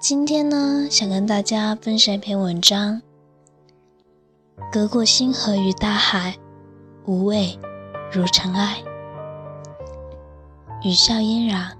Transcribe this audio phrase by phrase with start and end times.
[0.00, 3.02] 今天呢，想跟大家分享一篇文章。
[4.72, 6.34] 隔过星河与大海，
[7.04, 7.58] 无畏
[8.10, 8.78] 如尘埃。
[10.82, 11.76] 雨笑嫣然。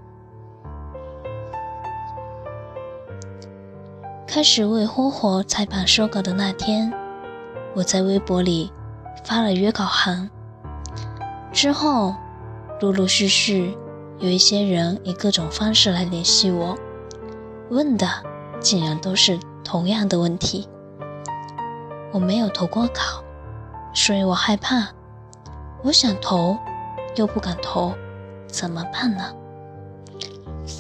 [4.27, 6.93] 开始为火火采访收稿的那天，
[7.75, 8.71] 我在微博里
[9.25, 10.29] 发了约稿函。
[11.55, 12.15] 之后，
[12.83, 13.75] 陆陆续续
[14.19, 16.77] 有一些人以各种方式来联系我，
[17.71, 18.07] 问的
[18.61, 20.69] 竟然都是同样的问题。
[22.13, 23.23] 我没有投过稿，
[23.95, 24.89] 所以我害怕。
[25.83, 26.59] 我想投，
[27.15, 27.95] 又不敢投，
[28.49, 29.33] 怎么办呢？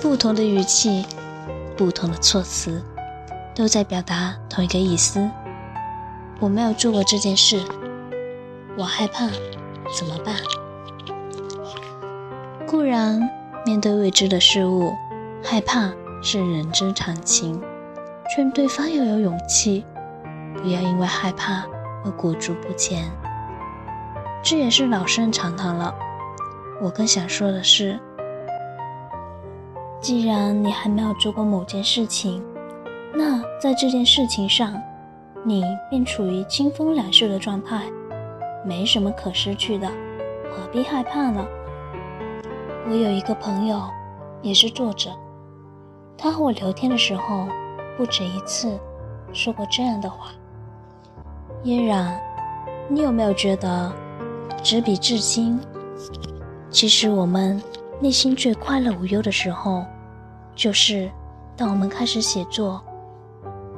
[0.02, 1.06] 不同的语气，
[1.76, 2.82] 不同的措辞，
[3.54, 5.30] 都在表达同一个意思。
[6.40, 7.62] 我没有做过这件事，
[8.76, 9.28] 我害怕，
[9.96, 10.34] 怎么办？
[12.66, 13.30] 固然，
[13.64, 14.92] 面对未知的事物，
[15.42, 15.92] 害怕
[16.22, 17.60] 是人之常情。
[18.34, 19.84] 劝对方要有勇气，
[20.56, 21.66] 不要因为害怕
[22.04, 23.10] 而裹足不前。
[24.42, 25.94] 这也是老生常谈了。
[26.80, 27.98] 我更想说的是，
[30.00, 32.42] 既然你还没有做过某件事情，
[33.12, 34.80] 那在这件事情上，
[35.42, 37.82] 你便处于清风两袖的状态，
[38.64, 39.88] 没什么可失去的，
[40.50, 41.44] 何必害怕呢？
[42.88, 43.82] 我有一个朋友，
[44.40, 45.10] 也是作者。
[46.22, 47.48] 他和我聊天的时候，
[47.96, 48.78] 不止一次
[49.32, 50.32] 说过这样的话
[51.64, 52.20] ：“嫣然，
[52.90, 53.90] 你有没有觉得，
[54.62, 55.58] 执笔至今，
[56.68, 57.58] 其实我们
[58.00, 59.82] 内心最快乐无忧的时候，
[60.54, 61.10] 就是
[61.56, 62.84] 当我们开始写作，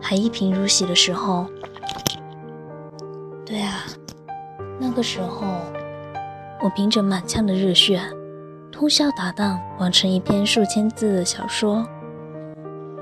[0.01, 1.47] 还一贫如洗的时候。”
[3.47, 3.85] 对啊，
[4.81, 5.47] 那个时候，
[6.61, 8.03] 我凭着满腔的热血。
[8.73, 11.87] 通宵达旦完成一篇数千字的小说，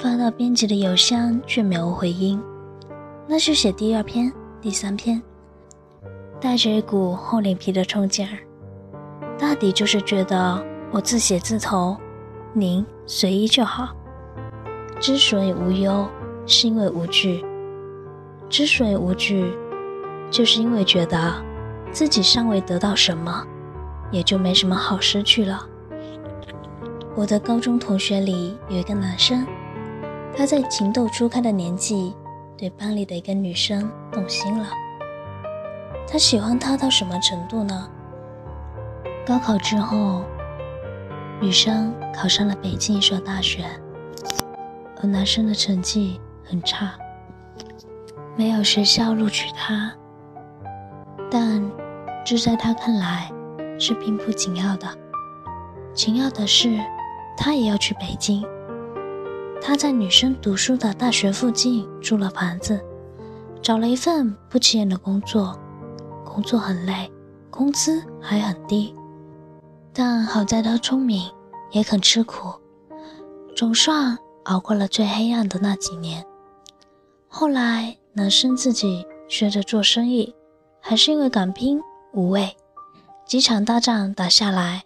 [0.00, 2.40] 发到编辑的邮箱却没有回音，
[3.26, 5.20] 那就写第二篇、第三篇，
[6.40, 8.38] 带着一股厚脸皮的冲劲儿。
[9.38, 11.94] 大抵就是觉得我自写自投，
[12.54, 13.94] 您随意就好。
[14.98, 16.08] 之所以无忧，
[16.46, 17.44] 是因为无惧；
[18.48, 19.52] 之所以无惧，
[20.30, 21.34] 就是因为觉得
[21.92, 23.46] 自己尚未得到什么。
[24.10, 25.64] 也就没什么好失去了。
[27.14, 29.46] 我的高中同学里有一个男生，
[30.36, 32.14] 他在情窦初开的年纪，
[32.56, 34.66] 对班里的一个女生动心了。
[36.08, 37.88] 他喜欢她到什么程度呢？
[39.26, 40.22] 高考之后，
[41.40, 43.64] 女生考上了北京一所大学，
[45.02, 46.92] 而男生的成绩很差，
[48.36, 49.92] 没有学校录取他。
[51.30, 51.62] 但
[52.24, 53.30] 这在他看来。
[53.82, 54.86] 是并不紧要的，
[55.94, 56.78] 紧要的是，
[57.34, 58.44] 他也要去北京。
[59.62, 62.80] 他在女生读书的大学附近租了房子，
[63.62, 65.58] 找了一份不起眼的工作，
[66.24, 67.10] 工作很累，
[67.50, 68.94] 工资还很低。
[69.92, 71.30] 但好在他聪明，
[71.72, 72.52] 也肯吃苦，
[73.54, 76.24] 总算熬过了最黑暗的那几年。
[77.28, 80.34] 后来，男生自己学着做生意，
[80.80, 81.80] 还是因为敢拼
[82.12, 82.56] 无畏。
[83.26, 84.84] 几场大仗打下来，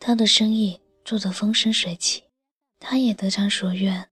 [0.00, 2.24] 他的生意做得风生水起，
[2.80, 4.08] 他也得偿所愿，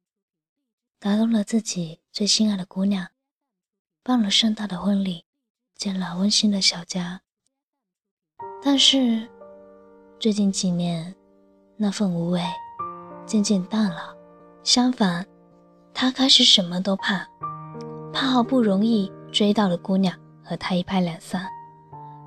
[0.99, 3.09] 打动了自己最心爱的姑娘，
[4.03, 5.25] 办了盛大的婚礼，
[5.77, 7.22] 建了温馨的小家。
[8.62, 9.28] 但是
[10.19, 11.15] 最近几年，
[11.77, 12.43] 那份无畏
[13.25, 14.15] 渐渐淡了。
[14.65, 15.25] 相反，
[15.94, 17.27] 他开始什么都怕，
[18.12, 21.48] 怕好不容易追到的姑娘和他一拍两散。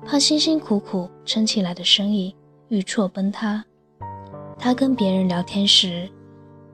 [0.06, 2.34] 怕辛辛苦苦撑起来的生意
[2.68, 3.62] 遇挫崩塌，
[4.58, 6.10] 他跟别人聊天时，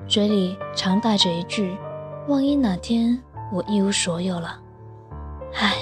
[0.09, 1.77] 嘴里常带着一句
[2.29, 3.21] ：“万一哪天
[3.53, 4.57] 我一无所有了，
[5.55, 5.75] 唉，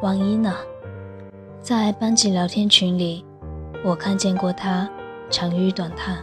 [0.00, 0.54] 万一呢？”
[1.60, 3.24] 在班级聊天群里，
[3.84, 4.88] 我看见过他
[5.30, 6.18] 长吁短叹。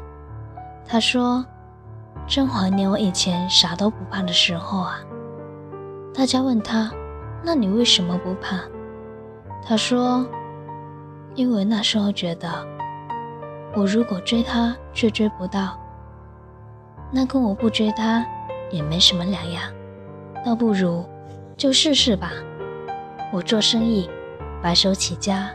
[0.88, 1.46] 他说
[2.26, 5.00] ：“真怀念我以前啥都不怕的时候啊。”
[6.16, 6.92] 大家问他
[7.44, 8.58] ：“那你为什么不怕？”
[9.68, 10.26] 他说
[11.36, 12.50] ：“因为那时候觉得，
[13.76, 15.78] 我如果追他却追不到，
[17.12, 18.26] 那跟我不追他
[18.72, 19.64] 也没什么两样，
[20.46, 21.06] 倒不如
[21.58, 22.32] 就试试吧。
[23.32, 24.10] 我做生意，
[24.62, 25.50] 白手起家，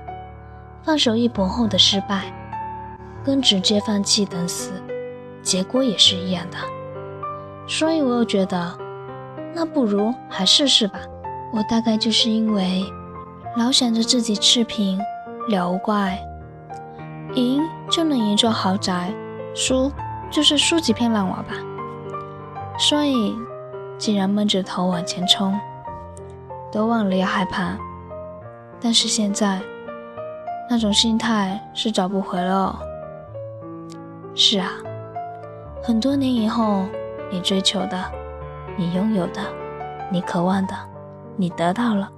[0.83, 2.33] 放手一搏后的失败，
[3.25, 4.71] 跟直接放弃等死，
[5.43, 6.57] 结果也是一样的。
[7.67, 8.79] 所以我又觉得，
[9.55, 11.01] 那不如还试试吧。
[11.53, 12.85] 我大概就是因为。”
[13.57, 15.01] 老想着自己赤贫，
[15.49, 16.23] 了无怪，
[17.35, 19.11] 赢就能赢座豪宅，
[19.55, 19.91] 输
[20.31, 21.55] 就是输几片烂瓦吧。
[22.79, 23.35] 所以
[23.99, 25.59] 竟然闷着头往前冲，
[26.71, 27.77] 都忘了要害怕。
[28.81, 29.61] 但是现在，
[30.69, 32.79] 那种心态是找不回了。
[34.35, 34.71] 是啊，
[35.83, 36.85] 很多年以后，
[37.31, 38.05] 你追求的，
[38.77, 39.41] 你拥有的，
[40.11, 40.75] 你渴望的，
[41.37, 42.11] 你得到了，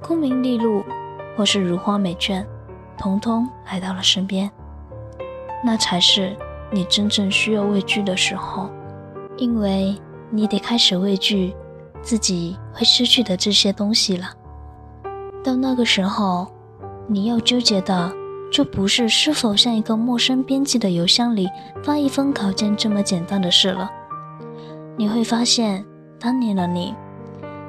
[0.00, 0.84] 功名利禄，
[1.36, 2.46] 或是如花美眷，
[2.96, 4.48] 统统来到了身边。
[5.64, 6.36] 那才是
[6.72, 8.70] 你真正需要畏惧的时候，
[9.36, 9.94] 因为
[10.30, 11.54] 你得开始畏惧
[12.02, 14.30] 自己会失去的这些东西了。
[15.44, 16.50] 到那个时候，
[17.06, 18.10] 你要纠结的
[18.50, 21.48] 就不是是否向一个陌生编辑的邮箱里
[21.84, 23.90] 发一封稿件这么简单的事了。
[24.96, 25.84] 你会发现，
[26.18, 26.94] 当年的你，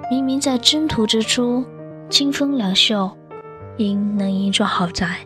[0.10, 1.64] 明明在征途之初，
[2.10, 3.12] 清风两袖，
[3.78, 5.20] 应能一座豪宅，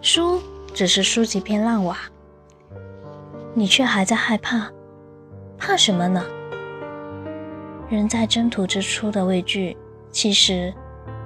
[0.00, 0.40] 书。
[0.74, 1.96] 只是输几片烂瓦，
[3.58, 4.70] 你却还在害怕，
[5.56, 6.22] 怕什么呢？
[7.88, 9.74] 人在征途之初的畏惧，
[10.10, 10.74] 其实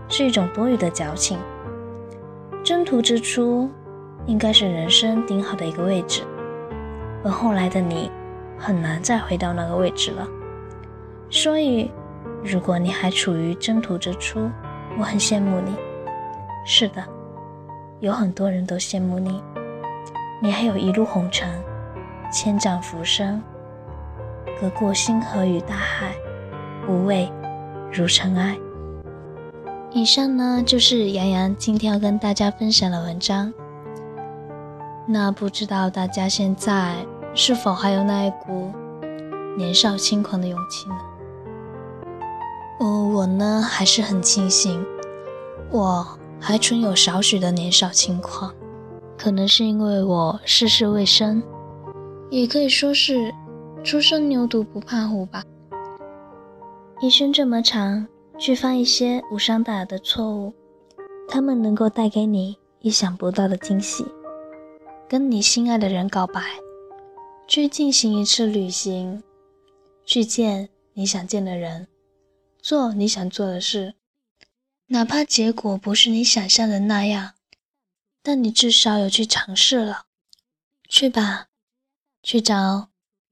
[0.09, 1.41] 是一种多余的矫情。
[2.63, 3.69] 征途之初，
[4.27, 6.23] 应该是人生顶好的一个位置，
[7.25, 8.09] 而后来的你，
[8.57, 10.29] 很难再回到那个位置了。
[11.31, 11.91] 所以，
[12.45, 14.49] 如果你还处于征途之初，
[14.97, 15.75] 我很羡慕你。
[16.65, 17.03] 是的。
[17.99, 19.43] 有很多人都羡慕你，
[20.41, 21.49] 你还有一路红尘，
[22.31, 23.43] 千丈浮生，
[24.61, 26.15] 隔过星河与大海，
[26.89, 27.31] 无畏
[27.93, 28.57] 如尘埃。
[29.93, 33.53] 以上呢就是杨洋今天要跟大家分享的文章。
[35.07, 36.95] 那不知道大家现在
[37.35, 38.73] 是否还有那一股
[39.57, 40.95] 年少轻狂的勇气呢？
[42.79, 44.85] 哦，我呢还是很庆幸，
[45.71, 46.07] 我。
[46.43, 48.51] 还存有少许的年少轻狂，
[49.19, 51.43] 可能是因为我世事未深，
[52.31, 53.35] 也可以说是
[53.85, 55.43] 初生牛犊不怕虎吧。
[57.01, 58.07] 一生这么长，
[58.39, 60.55] 去犯一些无伤大雅的错误，
[61.29, 64.07] 他们能够带给你意想不到的惊喜。
[65.09, 66.41] 跟你心爱的人告白，
[67.49, 69.23] 去进行一次旅行，
[70.05, 71.89] 去见你想见的人，
[72.63, 73.95] 做你想做的事。
[74.87, 77.33] 哪怕结果不是你想象的那样，
[78.23, 80.05] 但你至少有去尝试了。
[80.89, 81.47] 去吧，
[82.23, 82.89] 去找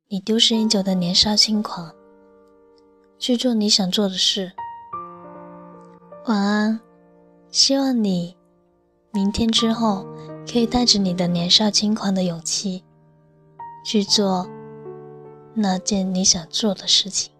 [0.08, 1.92] 你丢失已久的年少轻狂，
[3.18, 4.52] 去做你想做的事。
[6.24, 6.80] 晚安，
[7.50, 8.34] 希望你
[9.12, 10.06] 明天之后
[10.50, 12.82] 可以带着你的年少轻狂的勇气，
[13.84, 14.48] 去做
[15.52, 17.30] 那件你想做的事情。